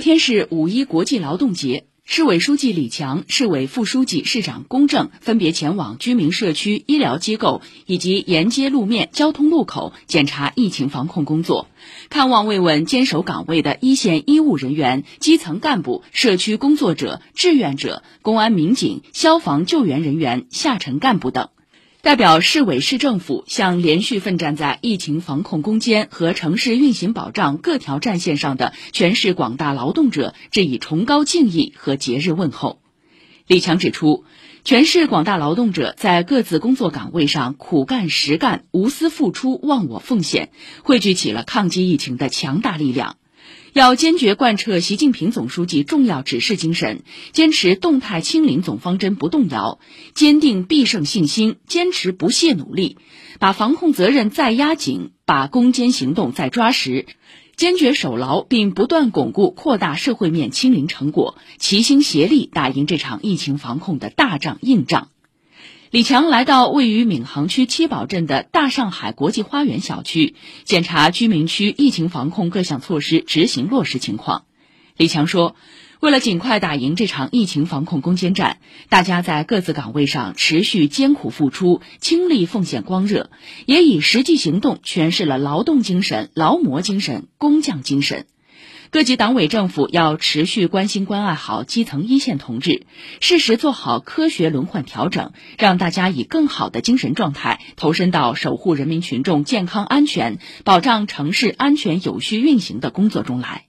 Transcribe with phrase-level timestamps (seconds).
[0.00, 11.68] 天是五一国际劳动节，市委书记李强、市委副书记、市长龚正分别前往居民社区、医疗机构以及沿街路面、交通路口检查疫情防控工作，
[12.08, 21.50] 看望慰问坚守岗位的一线医务人员、基层干部、社区工作者、志愿者、公安民警、消防救援人员、下沉干部等。
[22.02, 32.80] 代表市委市政府向连续奋战在疫情防控攻坚和城市运行保障各条战线上的全市广大劳动者致以崇高敬意和节日问候。
[33.46, 34.24] 李强指出，
[34.64, 40.48] 全市广大劳动者在各自工作岗位上苦干实干、无私付出、忘我奉献，
[40.82, 43.16] 汇聚起了抗击疫情的强大力量。
[43.72, 49.78] 要坚决贯彻习近平总书记重要指示精神，坚持动态清零总方针不动摇，
[50.12, 52.98] 坚定必胜信心，坚持不懈努力，
[53.38, 57.06] 把防控责任再压紧，把攻坚行动再抓实，
[57.54, 65.10] 坚决守牢并不断巩固扩大社会面清零成果，齐心协力打赢这场疫情防控的大仗硬仗。
[65.90, 74.44] 李强来到位于闵行区七宝镇的大上海国际花园小区，检查居民区疫情防控各项措施执行落实情况。
[74.96, 75.56] 李强说
[75.98, 83.28] ：“为了尽快打赢这场疫情防控攻坚战，大家在各自岗位上持续艰苦付出，倾力奉献光热，
[83.66, 88.26] 也以实际行动诠释了劳动精神、劳模精神、工匠精神。”
[88.92, 92.86] 各级党委政府要持续关心关爱好基层一线同志，
[93.20, 103.66] 适时做好科学轮换调整，让大家以更好的精神状态投身到守护人民群众健康安全、保障城市安全有序运行的工作中来。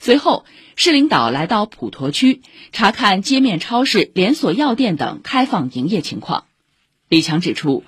[0.00, 6.46] 随后，市领导来到普陀区查看街面超市、连锁药店等开放营业情况。
[7.08, 7.84] 李强指出，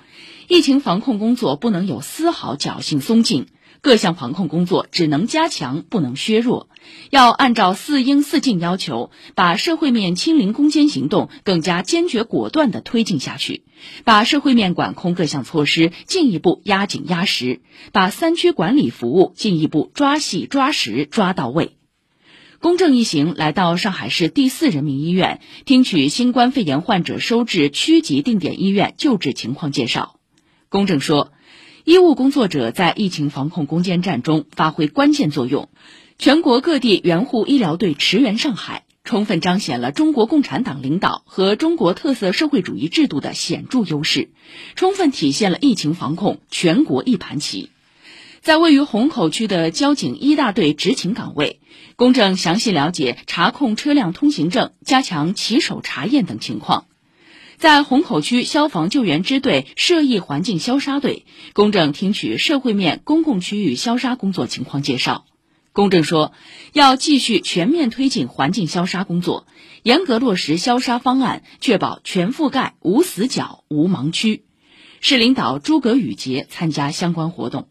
[0.47, 3.47] 疫情防控工作不能有丝毫侥幸松劲。
[3.83, 6.69] 各项防控工作只能加强，不能削弱。
[7.09, 13.65] 要按照“四应四尽”要求，把社会面清零攻坚行动更加坚决果断地推进下去，
[14.05, 17.59] 把社会面管控各项措施进一步压紧压实，
[17.91, 21.75] 把三区管理服务进一步抓细抓实抓到位。
[22.61, 30.17] 公正一行来到上海市第四人民医院，听取新冠肺炎患者收治区级定点医院救治情况介绍。
[30.69, 31.33] 公正说。
[31.85, 35.67] 医务工作者在疫情防控攻坚战中发挥关键作用，
[36.17, 44.29] 全国各地援护医疗队驰援上海，充分彰显了中国共产党领导和中国特色社会主义制度的显著优势，
[44.75, 47.69] 充分体现了疫情防控全国一盘棋。
[48.39, 51.59] 在位于虹口区的交警一大队执勤岗位，
[51.97, 56.85] 公正详细了解查控车辆通行证、加强骑手查验等情况。
[57.63, 65.23] 在虹口区消防救援支队涉疫环境消杀队，公正听取社会面公共区域消杀工作情况介绍。
[65.71, 66.33] 公正说，
[66.73, 69.47] 要继续全面推进环境消杀工作，
[69.81, 74.43] 严格落实消杀方案，确保全覆盖、无死角、无盲区。
[74.99, 77.69] 市领导诸葛宇杰参加相关活动。